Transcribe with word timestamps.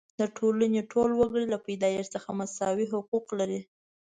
د 0.19 0.21
ټولنې 0.37 0.81
ټول 0.91 1.09
وګړي 1.19 1.45
له 1.53 1.57
پیدایښت 1.65 2.11
څخه 2.15 2.29
مساوي 2.39 2.85
حقوق 2.93 3.27
لري. 3.39 3.61